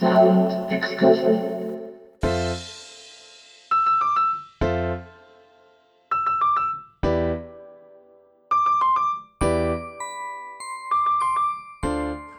[0.00, 1.58] Sound excursion.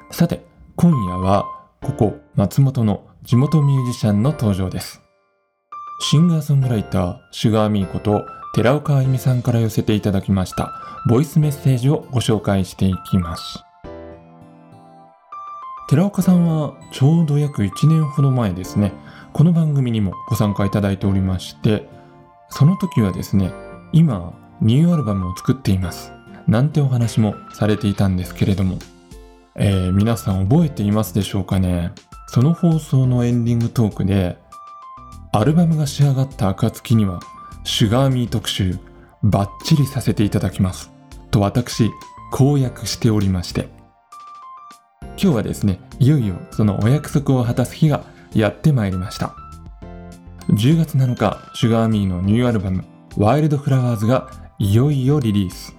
[0.09, 0.45] さて、
[0.77, 1.43] 今夜は
[1.81, 5.01] ここ松本の地元ミュージシャンの登場です。
[5.99, 10.71] シンガーソングライター、シュガーミーこと寺岡あゆみさんから寄せていただきました
[11.09, 13.65] ボイスメッセージをご紹介していきます。
[15.89, 18.93] 寺岡さんはちょうど約1年ほど前ですね、
[19.33, 21.89] この番組にもご参加いただいておりまして、
[22.49, 23.51] その時はですね、
[23.91, 24.31] 今、
[24.61, 26.11] ニューアルバムを作っています。
[26.45, 28.77] なんてお話もされていたんですけれども、
[29.55, 31.91] えー皆さん覚えていますでしょうかね
[32.27, 34.37] その放送のエンディングトークで、
[35.31, 37.19] アルバムが仕上がった暁には、
[37.63, 38.77] シュガーミー特集、
[39.23, 40.91] バッチリさせていただきます。
[41.31, 41.89] と私、
[42.31, 43.78] 公約しておりまして。
[45.21, 49.35] 今日はですね、いよいよそのお約束を果たす日がやってまいりました。
[50.47, 52.85] 10月7日、シュガーミーのニューアルバム、
[53.17, 55.75] ワイルドフラワーズがいよいよリリース。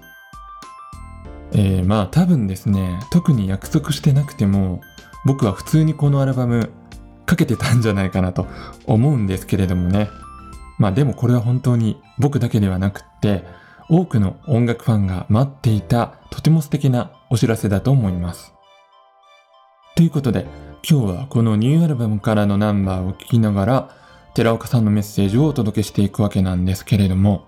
[1.52, 4.82] えー、まあ多分ですね、特に約束してなくても、
[5.24, 6.68] 僕は普通にこのアルバム
[7.24, 8.46] かけてたんじゃないかなと
[8.84, 10.10] 思うんですけれどもね。
[10.78, 13.46] まあでもこれは本当に僕だけではなくって、
[13.88, 18.52] 多くの音楽ファンが待っていたとても素敵なお知らせだと思います。
[20.00, 20.46] ということで、
[20.82, 23.96] 今日はこのニューアルバムからのナンバーを聴きながら、
[24.32, 27.46] 寺岡さんのメッセージをお届けしていくわけなんですけれども、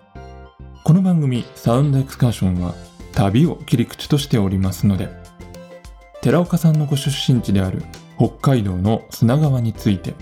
[0.84, 2.74] この番組サウンドエクスカーションは
[3.14, 5.08] 旅を切り口としておりますので、
[6.20, 7.82] 寺岡さんのご出身地である
[8.18, 10.12] 北海道の砂川について、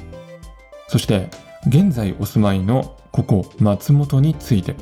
[0.86, 1.30] そして
[1.66, 4.76] 現在お住まいのここ松本について、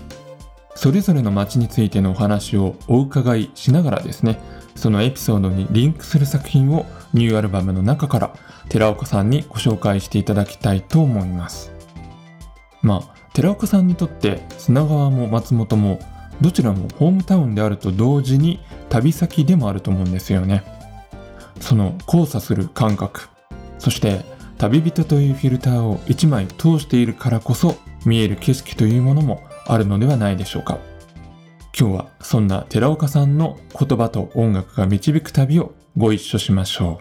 [0.75, 4.39] それぞれの町についてのお話をお伺いしながらですね、
[4.77, 8.35] そのエピソードにリンクする作品をニューアルバムの中から
[8.69, 11.73] 寺岡さんにご紹介していただきたいと思います。
[12.83, 16.01] まあ、寺岡さんにとって砂川も松本も
[16.41, 20.65] どちらもホームタウンであると同時に旅先でもあると思うんですよね。
[21.61, 23.29] その交差する感覚、
[23.79, 24.25] そして
[24.59, 30.79] 旅人というフィルターを一枚通しているからこそ見える景色というものもあるのではないでしょうか。
[31.79, 37.01] 今日はそんな寺岡さんの言葉と音楽が導く旅をご一緒しましょ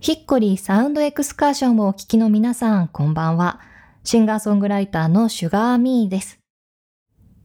[0.00, 3.60] ヒッコリーサウンドエクスカーションをお聞きの皆さん、こんばんは。
[4.02, 6.40] シンガーソングライターのシュガーミーです。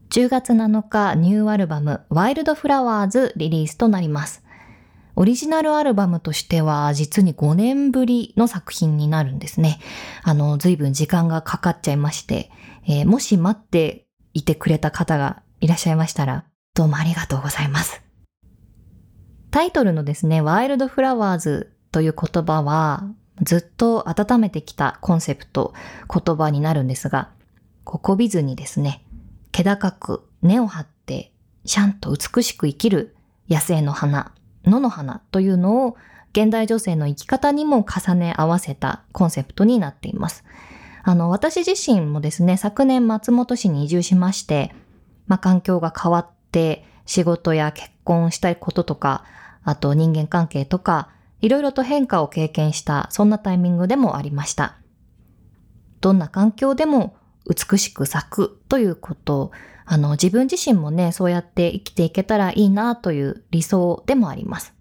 [0.09, 4.43] 10月7日、ニューアルバム、ワイルドフラワーズリリースとなります。
[5.15, 9.79] オリジナルアルバムとしては、実に5年ぶりの作品になるんですね。
[10.23, 12.49] あの、随分時間がかかっちゃいまして、
[12.87, 18.06] えーもし待っていてくれた方がいらっしゃいましたら、どうもありがとうございます。
[19.51, 23.03] タイトルのですね、ワイルドフラワーズという言葉は、
[23.41, 25.73] ずっと温めてきたコンセプト、
[26.11, 27.29] 言葉になるんですが、
[27.83, 29.03] ここびずにですね、
[29.51, 31.31] 気高く根を張って、
[31.65, 33.15] シャンと美しく生きる
[33.49, 34.33] 野生の花、
[34.65, 35.97] 野の花というのを
[36.33, 40.43] 現代女性の生き方にも重ね合わせたコンセプトになっています。
[41.03, 44.75] あの、私自身もですね、昨年松本市に移住しまして、
[45.27, 49.23] まあ、環境が変わって、仕事や結婚したいこととか、
[49.63, 51.09] あと人間関係とか、
[51.41, 54.75] いろいろと変化を経験した、そんなタイミングでもありました。
[56.01, 57.15] どんな環境でも
[57.47, 59.51] 美しく咲くということ、
[59.85, 64.73] あの、自分自身もね、そうやって生きていけたらいいなという理想でもあります。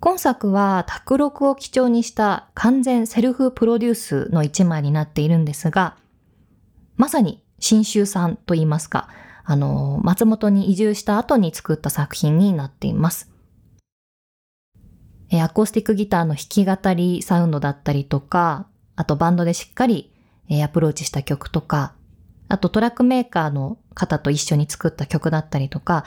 [0.00, 5.96] 今作は卓録を基調にした完全セルフプロデュースの一枚になっているんですが、
[6.96, 9.08] まさに新州さんと言いますか、
[9.44, 13.30] あの、松本に移住した後に作った作品になっています。
[15.30, 18.66] えアコースティックギターの弾き語りサウンドだったりとか、
[18.96, 20.12] あとバンドでしっかり、
[20.48, 21.94] えアプローチした曲とか、
[22.48, 26.04] あとトラックメーカーの方と一緒に作った曲だったりとか、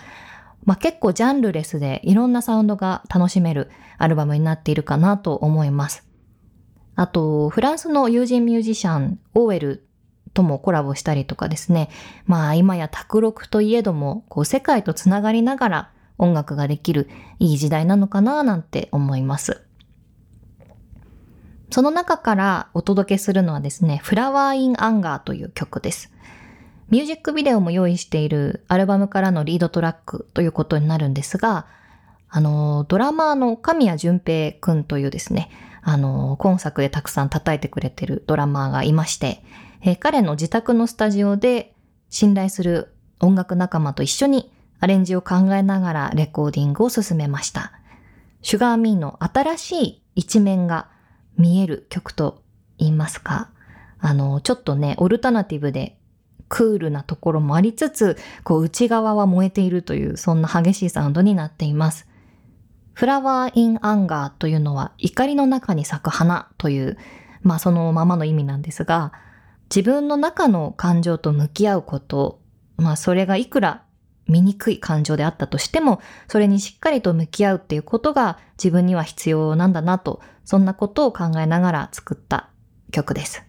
[0.65, 6.05] まあ、結構ジャンルレスでいろんなサウンドが楽しめるアルバムになっているかなと思います。
[6.95, 9.86] あと、フランスの友人ミュージシャン、オーエル
[10.33, 11.89] ともコラボしたりとかですね。
[12.25, 17.09] まあ今や卓録といえども、こう世界とつながりながら音楽ができる
[17.39, 19.61] いい時代なのかななんて思います。
[21.69, 26.11] その中からお届けするのはですね、フラワーインアンガーという曲です。
[26.89, 31.67] ミュージックビデオも用意しているアルバムからのリードトラックということになるんですが、
[32.29, 35.49] あの、ドラマーの神谷淳平くんというですね、
[35.81, 39.43] あの、今作でたくさん叩いてくれてるドラマーがいまして、
[39.87, 41.73] えー彼の自宅のスタジオで
[42.09, 44.51] 信頼する音楽仲間と一緒に
[44.81, 47.71] アレンジを考えながらレコーディングを進めました。
[48.41, 50.89] シュガーミーの新しい一面が
[51.37, 52.43] 見える曲と
[52.77, 53.49] 言いますか、
[53.99, 55.97] あの、ちょっとね、オルタナティブで
[56.49, 62.07] クールなところもありつつ、こう内側は燃えているという、そんな激しいサウンドになっています。
[62.91, 66.97] フラワーインアンガーというのは怒りの中に咲く花という、
[67.41, 69.13] まあそのままの意味なんですが、
[69.69, 72.41] 自分の中の感情と向き合うこと、
[72.77, 73.83] まあそれがいくら
[74.27, 82.49] 醜い感情であったとしても、それにしっかりと向き合うっていうことが自分には必要なんだなと、そんなことを考えながら作った
[82.91, 83.43] 曲です。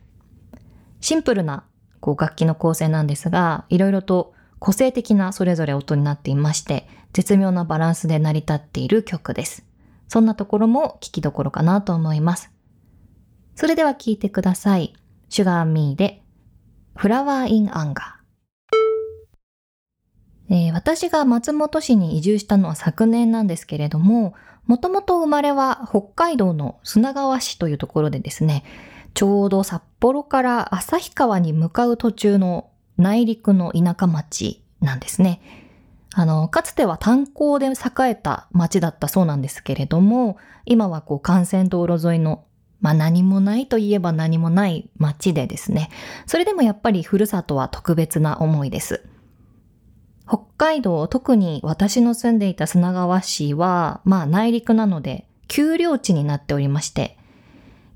[1.00, 1.64] シンプルな
[2.00, 9.64] こう楽器の構成なんですが、いろいろと個性的なそれぞれ音になっていまして、絶妙なバランスで成り立っている曲です。
[10.08, 12.50] そんなところも聞きどころかなと思います。
[13.54, 14.94] それでは聴いてください。
[15.28, 16.22] シュガーミーで、
[16.96, 18.18] フラワーインアンガー。
[20.50, 24.34] えー、私が松本市に移住したのは昨年なんですけれども、
[24.66, 28.64] もともと生まれは北海道の砂川市というところでですね、
[29.14, 35.40] ちょうど札幌から旭川に向かう途中の内陸の田舎町なんですね。
[36.14, 37.72] あの、かつては炭鉱で栄
[38.10, 40.36] えた町だったそうなんですけれども、
[40.66, 42.44] 今はこう幹線道路沿いの、
[42.80, 45.90] まあ何もないといえば何もない町でですね、
[46.26, 49.04] それでもやっぱりふるさとは特別な思いです。
[50.28, 57.16] 北海道、特に私の住んでいた砂川市は、まあ内陸なので、丘陵地になっておりまして、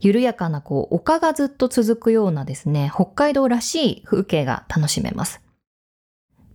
[0.01, 5.41] 緩やかなこう丘がずっと続くようなですね、北海道らしい風景が楽しめます。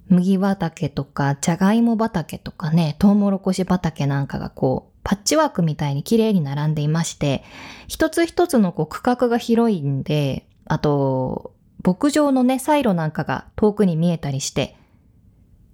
[0.10, 7.46] 麦畑とか、じゃがいも畑とかね、トウモロコシ畑なんかがこう、パッチワークみたいに綺麗に並んでいまして、
[7.88, 14.76] 一つ一つのこう区画が広いんで、あと、牧場のね、サイロなんかが遠くに見えたりして、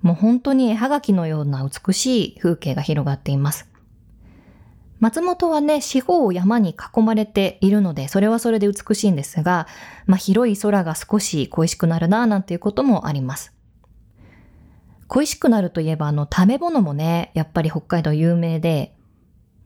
[0.03, 3.67] もう本当に絵はがきのような美しい風景が広がっています。
[4.99, 9.65] 松本はね、四方を山に囲まれているので、それはそれで美しいんですが、
[10.05, 13.51] まあ、広い空が少し恋しくなるな、なんていうこともあります。
[15.07, 18.93] 恋しくなるといえば、あの、食べ物もね、やっぱり北海道有名で、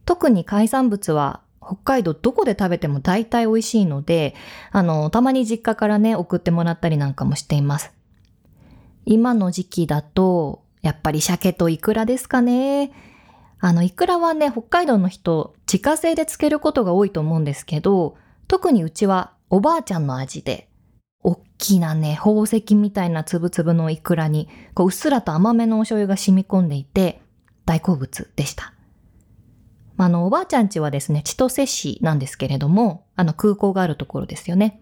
[0.07, 4.35] 特に海産物は北海道どこで食べても大体美味しいので、
[4.71, 7.91] あの、たまに実家からね、送ってもらったりなんかもしています。
[9.05, 12.93] 今の時期だと、やっぱり鮭とイクラですかね。
[13.59, 18.15] あの、イクラはね、北海道の人、自家製で漬けることが多いと思うんですけど、
[18.47, 20.69] 特にうちはおばあちゃんの味で、
[21.21, 27.21] おっきなね、宝石みたいなつぶつぶのイクラに、こう、うっすらと甘めのお醤油が染み込んでいて、
[27.65, 28.71] 大好物でした。
[29.97, 34.81] あの、おばあちゃんちはですね、千歳市なんですけれども、あの、空港があるところですよね。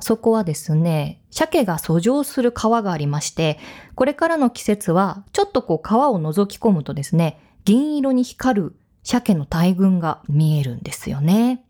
[0.00, 3.58] そこはですね、鮭が遡上する川がありまして、
[3.94, 11.64] これからの季節は、ちょっとこう川を覗き込むとですね、銀色に光る鮭の大群が見えるんですよね。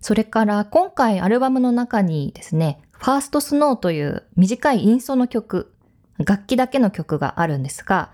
[0.00, 5.74] それから今回アルバムの中にですね、ファーストスノーという短いインストの曲、
[6.18, 8.12] 楽器だけの曲があるんですが、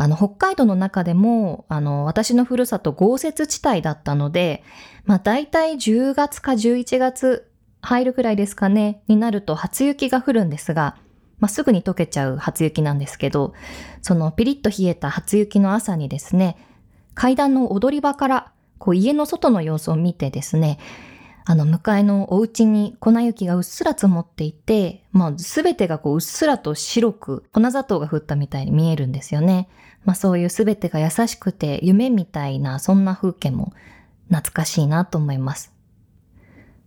[0.00, 4.62] あの、北海道の中でも、あの、私のふるさと豪雪地帯だったので、
[5.06, 7.50] まあ大体10月か11月
[7.82, 10.96] 入るくらいですかね、になると初雪が降るんですが、
[11.40, 13.54] まあ、すぐに溶けちゃう初雪なんですけど、
[14.00, 16.56] そのピリッと冷えた初雪の朝にですね、
[17.14, 20.78] 階段の踊り場からこう家の外の様子を見てですね、
[21.44, 29.68] あの向かいのお家に粉雪がうっすら積もっていて、まあすべてがこううっすらと白く粉砂糖が降ったみたいに見えるんですよね。
[30.08, 33.74] まあそういうすべてが優しくて夢みたいなそんな風景も
[34.28, 35.70] 懐かしいなと思います。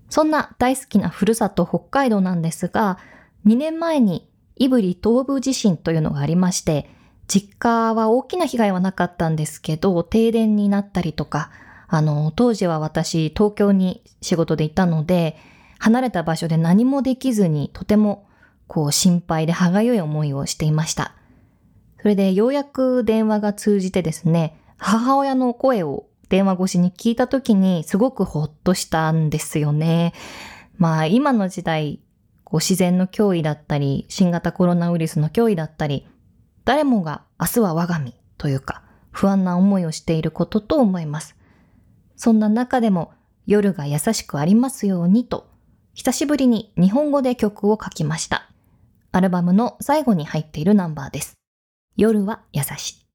[0.09, 2.97] そんな大好きなふるさと北海道なんですが、
[3.45, 6.89] 2年前に胆振東部地震というのがありまして、
[7.27, 11.51] 実家は大きな被害はなかったんですけど、停電になったりとか、
[11.87, 15.37] あの、当時は私、東京に仕事でいたので、
[15.77, 18.25] 離れた場所で何もできずに、とても、
[18.65, 21.13] こう、心配で歯がゆい思いをしていました。
[22.01, 30.13] それで、ようやく電話が通じてですね、母親の声を電話越しに聞いた時に、すごくほっとしたんですよね。
[30.77, 31.99] まあ、今の時代、
[32.43, 36.07] こう自然の脅威だったり、新型コロナウイルスの脅威だったり、
[36.65, 38.81] 誰もが明日は我が身というか、
[39.11, 41.35] 不安な思いをしていることと思います。
[42.15, 43.13] そんな中でも
[43.45, 45.51] 夜が優しくありますようにと、
[45.93, 48.49] 久しぶりに日本語で曲を書きました。
[49.11, 51.40] アルバムの最後に入っているナンバーです。
[51.97, 53.05] 夜は優しい。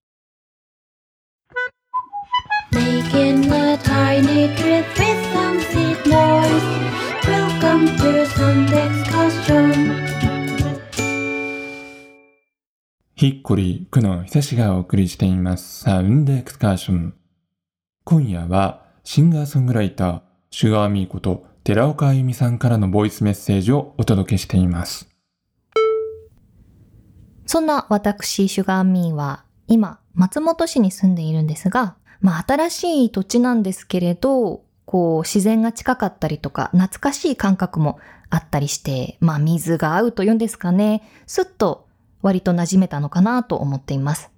[2.72, 6.62] Making a tiny trip with some sweet noise
[7.26, 10.06] Welcome to Sunday Excursion
[13.14, 15.84] ヒッコリー、久野久志がお送りしています。
[15.84, 17.14] サウンドエクスカーション。
[18.04, 25.15] 今夜はシンガーソングライター、シュガーミーこと寺岡あゆみさんからのボイスメッセージをお届けしています。
[27.46, 37.98] そんな私、シュガーミーは、今、松本市に住んでいるんですが、まあ、新しい土地なんですけれど、こう、自然が近かったりとか、懐かしい感覚も
[38.30, 41.86] あったりして、まあ、水が合うというんですかね、すっと
[42.22, 44.30] 割と馴染めたのかなと思っています。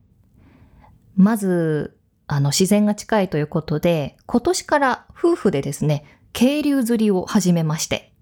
[1.16, 1.96] まず、
[2.26, 8.12] あの、自然が近いということで、今年から夫婦でですね、渓流釣りを始めまして、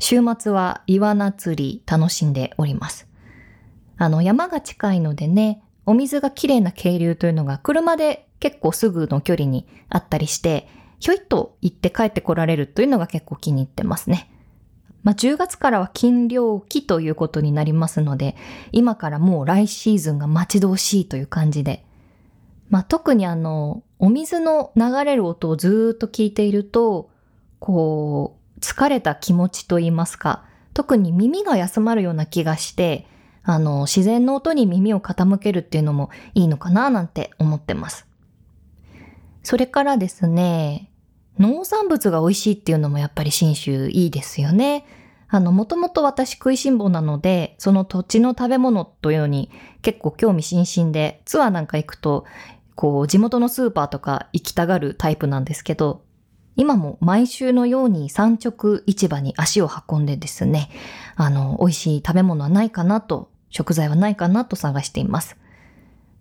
[0.00, 3.06] 週末は岩菜釣り楽しんでおります。
[3.96, 10.68] あの、山が近いのでね、お水がきれいな渓流というのが車で結構すぐの距離にあったりして、
[11.00, 14.30] ひょいっと行って帰ってこられるというのが結構気に入ってますね。
[15.02, 18.36] まあ、10月からは禁漁期ということになりますので、
[18.72, 21.84] 今からもう来シーズンが待ち遠しいという感じで、
[22.70, 27.10] まあ、特にあの、お水の流れる音をずっと聞いていると、
[27.58, 33.06] こう、疲れた気持ちといいますか、特に耳が休まるような気がして、
[33.44, 38.06] あの、自然の音に耳を傾けるっていうのもいいのかななんて思ってます。
[39.42, 40.90] それからですね、
[41.38, 44.86] 農産物が美味しいっていうのもやっぱり信州いいですよね。
[45.28, 49.50] あの、もともと私食いしん坊なので、その土地の食べ物というのに
[49.82, 52.24] 結構興味津々で、ツアーなんか行くと、
[52.76, 56.02] こう、地元のスーパーとか行きたがるタイプなんですけど、
[56.56, 60.70] 今も毎週のように産直市場に足を運んでですね、
[61.16, 65.36] あの、美味しい食べ物はないかなと、食材はないかなと探しています。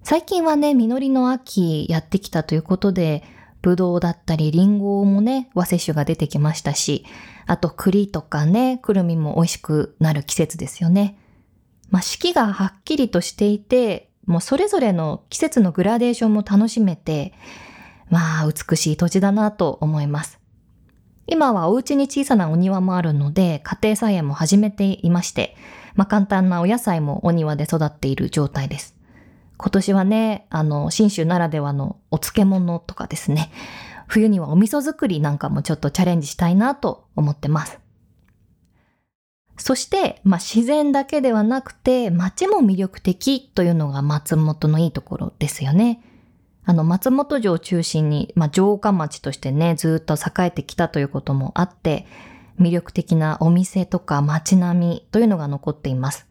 [0.04, 3.24] 最近はね、実りの秋やってきたということで、
[3.64, 7.06] ぶどうだったりリンゴもね、和摂種が出てきましたし、
[7.48, 11.18] あと栗とかね、くるみも美味しくなる季節ですよね。
[11.90, 17.34] まあ、四季がはっきりとしていて、もうそれぞれの季節のグラデーションも楽しめて、
[18.12, 20.43] まあ、美しい土地だなと思います。
[21.28, 25.56] 今はお家に小さなお庭もあるので、家庭菜園も始めていまして、
[25.96, 28.96] まあ簡単なお野菜もお庭で育っている状態です。
[29.58, 33.52] 今年はね、あの、新州ならではのお漬物とかですね、
[34.08, 37.80] 冬にはお味噌作りなんかもちょっとチャレンジしたいなと思ってます。
[39.58, 46.02] そして、まあ、自然だけではなくて、街も魅力的というのが松本のいいところですよね。
[46.66, 52.06] あの、松本城を中心に、まあ、城下町としてね、ずっと栄えてきたということもあって、
[52.60, 56.28] 魅力的なお店とか街並みというのが残っています。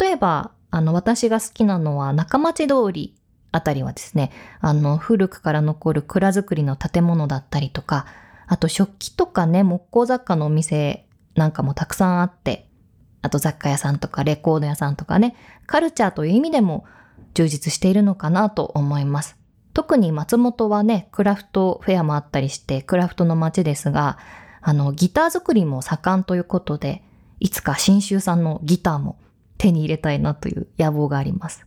[0.00, 3.14] 例えば、あの、私が好きなのは中町通り
[3.52, 4.30] あたりはですね、
[4.60, 8.06] あの、古くから残る蔵造りの建物だったりとか、
[8.46, 12.68] あと食器とかね、木工雑貨のお店なんかもたくさんあって、
[13.20, 16.84] あと雑貨屋さんとかレコード屋さんとかね、カルチャーという意味でも
[17.38, 19.36] 充実しているのかなと思います。
[19.72, 24.18] 特に松本はね、クラフトフェアもあったりして、クラフトの街ですが、
[24.60, 27.04] あの、ギター作りも盛んということで、
[27.38, 29.20] いつか新州産のギターも
[29.56, 31.64] 手に入れたいなという野望があります。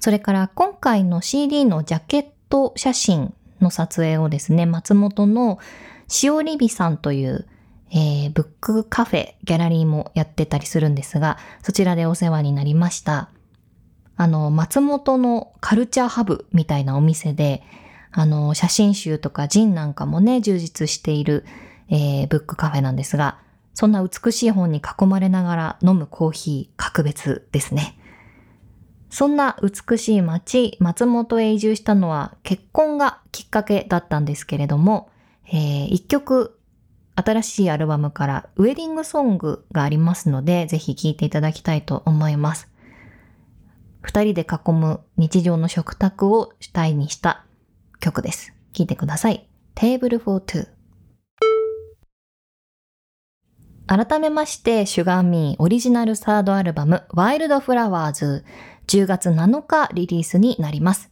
[0.00, 5.60] それから今回の CD のジャケット写真の撮影をですね、松本の
[6.08, 7.46] しおりびさんという、
[7.92, 13.30] えーブックカフェ、ギャラリーもやってたりするんですが、そちらでお世話になりました。
[14.18, 17.62] あの、松本のカルチャーハブみたいなお店で、
[18.10, 21.44] あの、写真集とかジンなんかもね、充実している、
[21.88, 23.38] えーブックカフェなんですが、
[23.74, 27.96] そんな美しい本に囲まれながら飲むコーヒー、格別ですね。
[29.08, 35.10] そんな美しい街、松本へ移住したのは結婚がきっかけだったんですけれども、
[35.46, 36.58] えー一曲
[37.14, 42.67] 新しいアルバムからウェディングソングがありますので、ぜひ聴いていただきたいと思います。
[44.08, 47.44] 二人で囲む日常の食卓を主体にした
[48.00, 48.54] 曲です。
[48.72, 49.46] 聴いてください。
[49.74, 50.66] Table for Two。
[53.86, 58.46] 改めまして、シュガーミーオリジナルサードアルバム、ワイルドフラワーズ、
[58.86, 61.10] 10月7日リリースになります。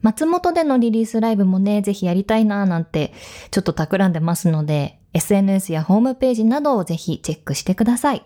[0.00, 3.12] 松本でのリリースライブもね、ぜひやりたいなーなんて、
[3.50, 8.24] ちょっと企んでますので、SNS やホームページなどをぜひチェックしてください。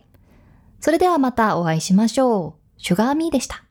[0.78, 2.80] それではまたお会いしましょう。
[2.80, 3.64] シュガーミーでした。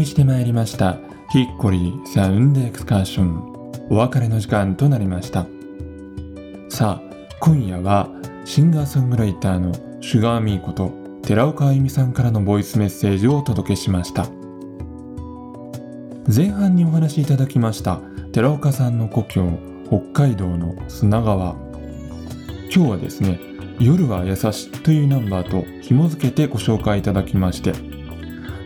[0.00, 0.98] りしてまいりました
[1.30, 5.46] ヒッコリーサウンドエクスカーションお別れの時間となりました。
[6.68, 8.08] さあ今夜は
[8.44, 10.92] シンガーソングライターのシュガーミーこと
[11.22, 14.26] 寺岡あゆみさんからのボイスメッセージをお届けしました。
[16.34, 18.00] 前半にお話しいただきました
[18.32, 21.56] 寺岡さんの故郷北海道の砂川。
[22.74, 23.38] 今日はですね
[23.78, 27.72] 夜は優しというナンバーと紐付けてご紹介いただきまして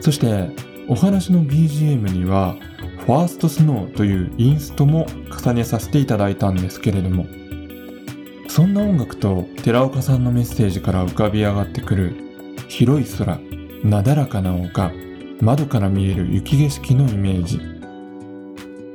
[0.00, 0.50] そして
[0.88, 2.56] お話の BGM には
[3.06, 5.06] ファーストスノーというインストも
[5.44, 7.26] 重ねさせていただいたんですけれども
[8.48, 12.14] そんな音楽と寺岡さんのメッセージから浮かび上がってくる
[12.68, 13.38] 広い空
[13.82, 14.92] なだらかな丘
[15.40, 17.60] 窓から見える雪景色のイメージ。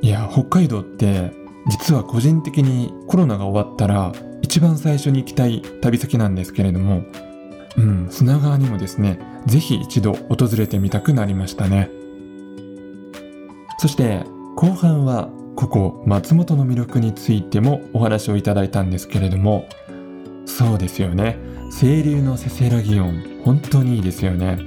[0.02, 1.30] いや北海道って
[1.68, 7.04] 実は個人的にコロナが終わったら一番最初に行きたい旅先なんですけれども
[7.76, 11.90] うん砂川にもですね是非一度訪れてみたくなりましたね。
[13.78, 14.24] そして
[14.56, 19.66] 後半はここ松本の魅力についてもお話をいただいたんですけれども
[20.44, 21.38] そうですよね。
[21.78, 24.58] 清流のせせらぎ音本当にいいですよね。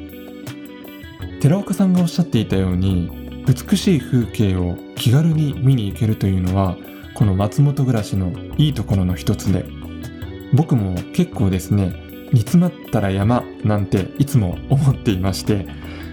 [1.41, 6.77] 寺岡さんがおっしゃっていたように美しい風景を気軽に見に行けるというのは
[7.15, 9.65] この松本暮らしのいいところの一つで
[10.53, 11.93] 僕も結構ですね
[12.33, 15.65] 煮詰まったら山なんていつも思っていまして、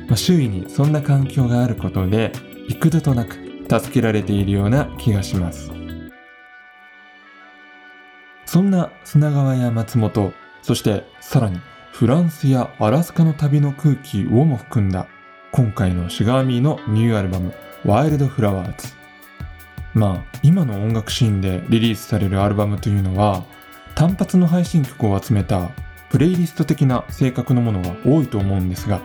[0.07, 2.33] まあ、周囲にそんな環境があることで
[2.69, 3.37] 幾度となく
[3.69, 5.73] 助けられているような気がします。
[8.51, 11.61] そんな砂川や松本そしてさらに
[11.93, 15.07] フランスやアラスカの旅の空気をも含んだ
[15.53, 17.55] 今回のシガーミーのニューアルバム
[17.87, 18.89] 「ワイルドフラワーズ」
[19.95, 23.45] まあ今の音楽シーンでリリースされるアルバムというのは
[23.95, 25.71] 単発の配信曲を集めた
[26.11, 29.01] プレイリスト的な性格のものが多いと思うんですが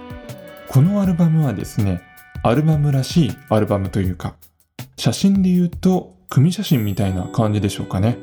[0.68, 2.02] このアルバムはですね
[2.48, 4.36] アルバムらしいアルバムというか、
[4.98, 8.20] 写真で言うと組写真みたいな感じでしょうかね。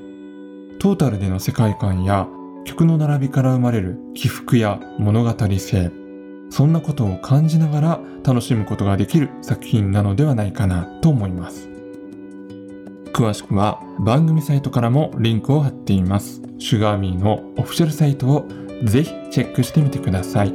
[0.79, 2.29] トータルでの世界観や
[2.65, 5.91] 曲の並びから生まれる起伏や物語性、
[6.51, 11.69] そんなことを感じながら楽しむことができる作品なのではないかなと思います。
[13.13, 16.41] 詳しくは番組サイトからもリンクを貼っています。
[16.61, 18.47] シュガーミーのオフィシャルサイトを
[18.85, 20.53] ぜひチェックしてみてください。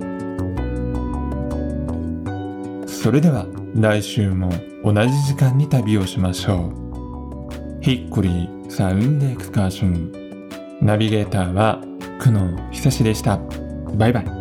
[2.88, 4.50] それでは来週も
[4.84, 7.82] 同じ時間に旅をしましょう。
[7.82, 10.50] ヒッコリーサウンドエクスカーション。
[10.82, 11.82] ナビゲーターは
[12.20, 13.40] 久野久志でした。
[13.96, 14.37] バイバイ。